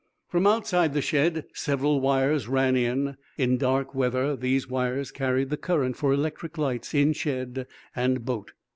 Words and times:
From 0.29 0.47
outside 0.47 0.95
the 0.95 0.99
shed 1.01 1.45
several 1.53 1.99
wires 2.01 2.47
ran 2.47 2.75
in. 2.75 3.17
In 3.37 3.59
dark 3.59 3.93
weather 3.93 4.35
these 4.35 4.67
wires 4.67 5.11
carried 5.11 5.51
the 5.51 5.57
current 5.57 5.95
for 5.95 6.11
electric 6.11 6.57
lights 6.57 6.95
in 6.95 7.13
shed 7.13 7.67
and 7.95 8.25
boat. 8.25 8.53